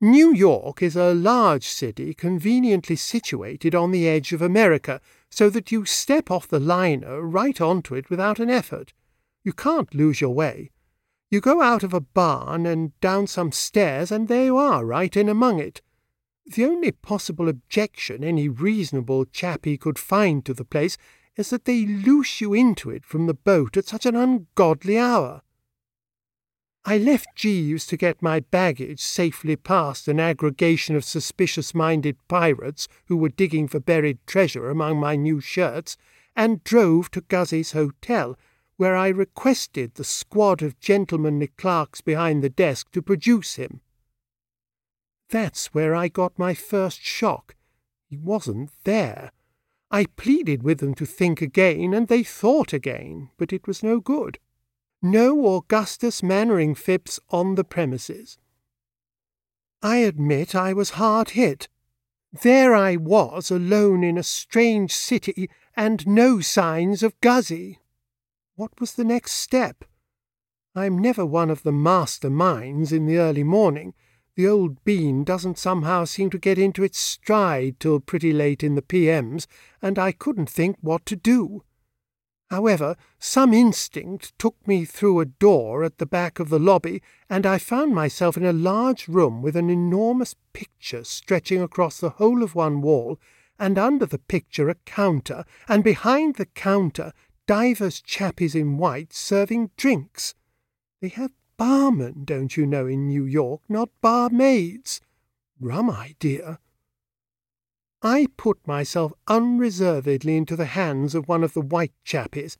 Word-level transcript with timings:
New 0.00 0.32
York 0.32 0.80
is 0.80 0.94
a 0.94 1.12
large 1.12 1.66
city 1.66 2.14
conveniently 2.14 2.94
situated 2.94 3.74
on 3.74 3.90
the 3.90 4.06
edge 4.06 4.32
of 4.32 4.40
America, 4.40 5.00
so 5.28 5.50
that 5.50 5.72
you 5.72 5.84
step 5.84 6.30
off 6.30 6.46
the 6.46 6.60
liner 6.60 7.20
right 7.20 7.60
onto 7.60 7.96
it 7.96 8.08
without 8.08 8.38
an 8.38 8.48
effort. 8.48 8.92
You 9.42 9.52
can't 9.52 9.92
lose 9.92 10.20
your 10.20 10.34
way. 10.34 10.70
You 11.30 11.40
go 11.40 11.60
out 11.60 11.82
of 11.82 11.92
a 11.92 12.00
barn 12.00 12.64
and 12.64 12.98
down 13.00 13.26
some 13.26 13.50
stairs, 13.50 14.12
and 14.12 14.28
there 14.28 14.44
you 14.44 14.56
are, 14.56 14.84
right 14.84 15.16
in 15.16 15.28
among 15.28 15.58
it. 15.58 15.82
The 16.46 16.64
only 16.64 16.92
possible 16.92 17.48
objection 17.48 18.22
any 18.22 18.48
reasonable 18.48 19.24
chappie 19.24 19.76
could 19.76 19.98
find 19.98 20.44
to 20.46 20.54
the 20.54 20.64
place 20.64 20.96
is 21.36 21.50
that 21.50 21.64
they 21.64 21.84
loose 21.84 22.40
you 22.40 22.54
into 22.54 22.88
it 22.88 23.04
from 23.04 23.26
the 23.26 23.34
boat 23.34 23.76
at 23.76 23.88
such 23.88 24.06
an 24.06 24.14
ungodly 24.14 24.96
hour. 24.96 25.42
I 26.84 26.96
left 26.96 27.34
Jeeves 27.34 27.86
to 27.86 27.96
get 27.96 28.22
my 28.22 28.40
baggage 28.40 29.00
safely 29.00 29.56
past 29.56 30.08
an 30.08 30.18
aggregation 30.18 30.96
of 30.96 31.04
suspicious 31.04 31.74
minded 31.74 32.16
pirates 32.28 32.88
who 33.06 33.16
were 33.16 33.28
digging 33.28 33.68
for 33.68 33.80
buried 33.80 34.18
treasure 34.26 34.70
among 34.70 34.98
my 34.98 35.16
new 35.16 35.40
shirts, 35.40 35.96
and 36.34 36.64
drove 36.64 37.10
to 37.10 37.20
Gussie's 37.20 37.72
Hotel, 37.72 38.38
where 38.76 38.96
I 38.96 39.08
requested 39.08 39.94
the 39.94 40.04
squad 40.04 40.62
of 40.62 40.78
gentlemanly 40.78 41.48
clerks 41.48 42.00
behind 42.00 42.42
the 42.42 42.48
desk 42.48 42.90
to 42.92 43.02
produce 43.02 43.56
him. 43.56 43.80
That's 45.30 45.74
where 45.74 45.94
I 45.94 46.08
got 46.08 46.38
my 46.38 46.54
first 46.54 47.02
shock. 47.02 47.56
He 48.08 48.16
wasn't 48.16 48.70
there. 48.84 49.32
I 49.90 50.06
pleaded 50.06 50.62
with 50.62 50.78
them 50.78 50.94
to 50.94 51.06
think 51.06 51.42
again, 51.42 51.92
and 51.92 52.08
they 52.08 52.22
thought 52.22 52.72
again, 52.72 53.30
but 53.36 53.52
it 53.52 53.66
was 53.66 53.82
no 53.82 54.00
good. 54.00 54.38
No 55.00 55.54
Augustus 55.54 56.24
Mannering 56.24 56.74
Phipps 56.74 57.20
on 57.30 57.54
the 57.54 57.62
premises. 57.62 58.36
I 59.80 59.98
admit 59.98 60.56
I 60.56 60.72
was 60.72 60.90
hard 60.90 61.30
hit. 61.30 61.68
There 62.42 62.74
I 62.74 62.96
was, 62.96 63.48
alone 63.48 64.02
in 64.02 64.18
a 64.18 64.24
strange 64.24 64.92
city, 64.92 65.48
and 65.76 66.04
no 66.04 66.40
signs 66.40 67.04
of 67.04 67.20
Gussie. 67.20 67.78
What 68.56 68.80
was 68.80 68.94
the 68.94 69.04
next 69.04 69.32
step? 69.32 69.84
I'm 70.74 70.98
never 70.98 71.24
one 71.24 71.48
of 71.48 71.62
the 71.62 71.72
master 71.72 72.28
minds 72.28 72.90
in 72.90 73.06
the 73.06 73.18
early 73.18 73.44
morning. 73.44 73.94
The 74.34 74.48
old 74.48 74.82
bean 74.82 75.22
doesn't 75.22 75.58
somehow 75.58 76.06
seem 76.06 76.28
to 76.30 76.38
get 76.38 76.58
into 76.58 76.82
its 76.82 76.98
stride 76.98 77.78
till 77.78 78.00
pretty 78.00 78.32
late 78.32 78.64
in 78.64 78.74
the 78.74 78.82
PMs, 78.82 79.46
and 79.80 79.96
I 79.96 80.10
couldn't 80.10 80.50
think 80.50 80.76
what 80.80 81.06
to 81.06 81.14
do. 81.14 81.62
However, 82.50 82.96
some 83.18 83.52
instinct 83.52 84.38
took 84.38 84.56
me 84.66 84.86
through 84.86 85.20
a 85.20 85.26
door 85.26 85.84
at 85.84 85.98
the 85.98 86.06
back 86.06 86.38
of 86.38 86.48
the 86.48 86.58
lobby, 86.58 87.02
and 87.28 87.44
I 87.44 87.58
found 87.58 87.94
myself 87.94 88.38
in 88.38 88.44
a 88.44 88.52
large 88.52 89.06
room 89.06 89.42
with 89.42 89.54
an 89.54 89.68
enormous 89.68 90.34
picture 90.54 91.04
stretching 91.04 91.60
across 91.60 91.98
the 91.98 92.10
whole 92.10 92.42
of 92.42 92.54
one 92.54 92.80
wall, 92.80 93.20
and 93.58 93.78
under 93.78 94.06
the 94.06 94.18
picture 94.18 94.70
a 94.70 94.76
counter, 94.86 95.44
and 95.68 95.84
behind 95.84 96.36
the 96.36 96.46
counter 96.46 97.12
divers 97.46 98.00
chappies 98.00 98.54
in 98.54 98.78
white 98.78 99.12
serving 99.12 99.70
drinks. 99.76 100.34
They 101.02 101.08
have 101.08 101.32
barmen, 101.58 102.24
don't 102.24 102.56
you 102.56 102.64
know, 102.66 102.86
in 102.86 103.08
New 103.08 103.24
York, 103.24 103.60
not 103.68 103.90
barmaids. 104.00 105.00
Rum 105.60 105.90
idea. 105.90 106.60
I 108.02 108.28
put 108.36 108.64
myself 108.66 109.12
unreservedly 109.26 110.36
into 110.36 110.54
the 110.54 110.66
hands 110.66 111.14
of 111.14 111.26
one 111.26 111.42
of 111.42 111.54
the 111.54 111.60
white 111.60 111.94
chappies. 112.04 112.56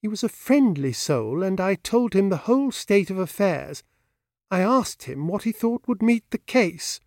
He 0.00 0.06
was 0.06 0.22
a 0.22 0.28
friendly 0.28 0.92
soul, 0.92 1.42
and 1.42 1.60
I 1.60 1.74
told 1.74 2.14
him 2.14 2.28
the 2.28 2.44
whole 2.46 2.70
state 2.70 3.10
of 3.10 3.18
affairs. 3.18 3.82
I 4.50 4.60
asked 4.60 5.04
him 5.04 5.26
what 5.26 5.42
he 5.42 5.52
thought 5.52 5.88
would 5.88 6.00
meet 6.00 6.24
the 6.30 6.38
case. 6.38 7.00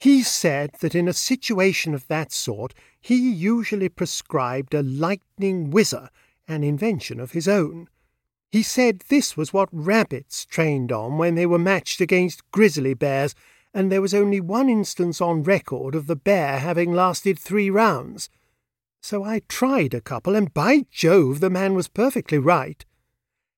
He 0.00 0.22
said 0.22 0.72
that 0.80 0.94
in 0.94 1.06
a 1.06 1.12
situation 1.12 1.94
of 1.94 2.08
that 2.08 2.32
sort 2.32 2.74
he 3.00 3.30
usually 3.30 3.88
prescribed 3.88 4.74
a 4.74 4.82
lightning 4.82 5.70
whizzer, 5.70 6.08
an 6.48 6.64
invention 6.64 7.20
of 7.20 7.32
his 7.32 7.46
own. 7.46 7.88
He 8.50 8.62
said 8.62 9.04
this 9.08 9.36
was 9.36 9.52
what 9.52 9.68
rabbits 9.70 10.44
trained 10.44 10.90
on 10.90 11.18
when 11.18 11.34
they 11.34 11.46
were 11.46 11.58
matched 11.58 12.00
against 12.00 12.50
grizzly 12.50 12.94
bears, 12.94 13.34
and 13.74 13.90
there 13.90 14.02
was 14.02 14.14
only 14.14 14.40
one 14.40 14.68
instance 14.68 15.20
on 15.20 15.42
record 15.42 15.94
of 15.94 16.06
the 16.06 16.16
bear 16.16 16.58
having 16.58 16.92
lasted 16.92 17.38
three 17.38 17.70
rounds. 17.70 18.28
So 19.02 19.24
I 19.24 19.40
tried 19.48 19.94
a 19.94 20.00
couple, 20.00 20.36
and 20.36 20.52
by 20.52 20.86
Jove, 20.90 21.40
the 21.40 21.50
man 21.50 21.74
was 21.74 21.88
perfectly 21.88 22.38
right. 22.38 22.84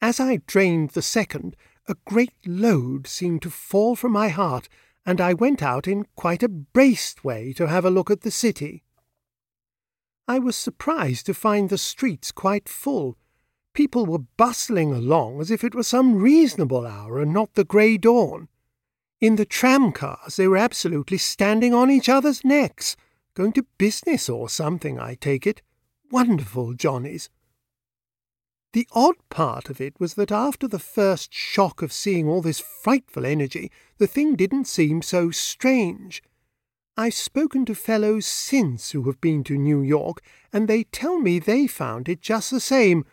As 0.00 0.20
I 0.20 0.40
drained 0.46 0.90
the 0.90 1.02
second, 1.02 1.56
a 1.88 1.96
great 2.04 2.34
load 2.46 3.06
seemed 3.06 3.42
to 3.42 3.50
fall 3.50 3.96
from 3.96 4.12
my 4.12 4.28
heart, 4.28 4.68
and 5.04 5.20
I 5.20 5.34
went 5.34 5.62
out 5.62 5.86
in 5.86 6.06
quite 6.16 6.42
a 6.42 6.48
braced 6.48 7.24
way 7.24 7.52
to 7.54 7.68
have 7.68 7.84
a 7.84 7.90
look 7.90 8.10
at 8.10 8.22
the 8.22 8.30
city. 8.30 8.82
I 10.28 10.38
was 10.38 10.56
surprised 10.56 11.26
to 11.26 11.34
find 11.34 11.68
the 11.68 11.78
streets 11.78 12.32
quite 12.32 12.68
full. 12.68 13.16
People 13.74 14.06
were 14.06 14.26
bustling 14.36 14.92
along 14.92 15.40
as 15.40 15.50
if 15.50 15.62
it 15.62 15.74
were 15.74 15.82
some 15.82 16.16
reasonable 16.16 16.86
hour 16.86 17.20
and 17.20 17.32
not 17.32 17.54
the 17.54 17.64
grey 17.64 17.96
dawn. 17.96 18.48
In 19.20 19.36
the 19.36 19.46
tramcars 19.46 20.36
they 20.36 20.46
were 20.46 20.58
absolutely 20.58 21.18
standing 21.18 21.72
on 21.72 21.90
each 21.90 22.08
other's 22.08 22.44
necks, 22.44 22.96
going 23.34 23.52
to 23.52 23.66
business 23.78 24.28
or 24.28 24.48
something, 24.48 24.98
I 24.98 25.14
take 25.14 25.46
it. 25.46 25.62
Wonderful 26.10 26.74
Johnnies. 26.74 27.30
The 28.74 28.86
odd 28.92 29.16
part 29.30 29.70
of 29.70 29.80
it 29.80 29.98
was 29.98 30.14
that 30.14 30.30
after 30.30 30.68
the 30.68 30.78
first 30.78 31.32
shock 31.32 31.80
of 31.80 31.94
seeing 31.94 32.28
all 32.28 32.42
this 32.42 32.60
frightful 32.60 33.24
energy, 33.24 33.70
the 33.96 34.06
thing 34.06 34.36
didn't 34.36 34.66
seem 34.66 35.00
so 35.00 35.30
strange. 35.30 36.22
I've 36.94 37.14
spoken 37.14 37.64
to 37.66 37.74
fellows 37.74 38.26
since 38.26 38.90
who 38.90 39.04
have 39.04 39.20
been 39.20 39.44
to 39.44 39.56
New 39.56 39.80
York, 39.80 40.22
and 40.52 40.68
they 40.68 40.84
tell 40.84 41.18
me 41.18 41.38
they 41.38 41.66
found 41.66 42.06
it 42.08 42.20
just 42.20 42.50
the 42.50 42.60
same. 42.60 43.06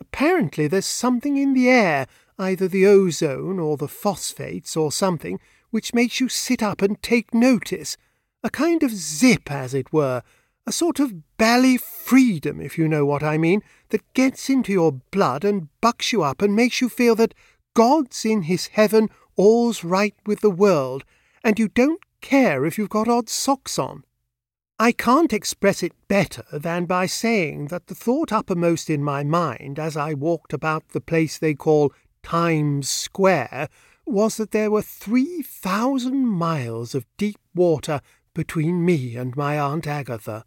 Apparently 0.00 0.66
there's 0.66 0.86
something 0.86 1.36
in 1.36 1.52
the 1.52 1.68
air, 1.68 2.06
either 2.42 2.66
the 2.66 2.86
ozone 2.86 3.58
or 3.58 3.76
the 3.76 3.88
phosphates 3.88 4.76
or 4.76 4.90
something, 4.90 5.38
which 5.70 5.94
makes 5.94 6.20
you 6.20 6.28
sit 6.28 6.62
up 6.62 6.82
and 6.82 7.02
take 7.02 7.32
notice. 7.32 7.96
A 8.42 8.50
kind 8.50 8.82
of 8.82 8.90
zip, 8.90 9.50
as 9.50 9.72
it 9.72 9.92
were, 9.92 10.22
a 10.66 10.72
sort 10.72 11.00
of 11.00 11.36
bally 11.38 11.76
freedom, 11.76 12.60
if 12.60 12.76
you 12.76 12.88
know 12.88 13.06
what 13.06 13.22
I 13.22 13.38
mean, 13.38 13.62
that 13.90 14.12
gets 14.14 14.50
into 14.50 14.72
your 14.72 14.92
blood 15.10 15.44
and 15.44 15.68
bucks 15.80 16.12
you 16.12 16.22
up 16.22 16.42
and 16.42 16.54
makes 16.54 16.80
you 16.80 16.88
feel 16.88 17.14
that 17.16 17.34
God's 17.74 18.24
in 18.24 18.42
his 18.42 18.68
heaven, 18.68 19.08
all's 19.36 19.82
right 19.84 20.14
with 20.26 20.40
the 20.40 20.50
world, 20.50 21.04
and 21.42 21.58
you 21.58 21.68
don't 21.68 22.02
care 22.20 22.64
if 22.64 22.78
you've 22.78 22.88
got 22.88 23.08
odd 23.08 23.28
socks 23.28 23.78
on. 23.78 24.04
I 24.78 24.92
can't 24.92 25.32
express 25.32 25.82
it 25.82 25.92
better 26.08 26.44
than 26.52 26.86
by 26.86 27.06
saying 27.06 27.68
that 27.68 27.86
the 27.86 27.94
thought 27.94 28.32
uppermost 28.32 28.90
in 28.90 29.04
my 29.04 29.22
mind 29.22 29.78
as 29.78 29.96
I 29.96 30.14
walked 30.14 30.52
about 30.52 30.88
the 30.88 31.00
place 31.00 31.38
they 31.38 31.54
call 31.54 31.92
Times 32.22 32.88
Square 32.88 33.68
was 34.06 34.36
that 34.36 34.50
there 34.50 34.70
were 34.70 34.82
three 34.82 35.42
thousand 35.42 36.26
miles 36.26 36.94
of 36.94 37.06
deep 37.16 37.38
water 37.54 38.00
between 38.34 38.84
me 38.84 39.16
and 39.16 39.36
my 39.36 39.58
Aunt 39.58 39.86
Agatha. 39.86 40.44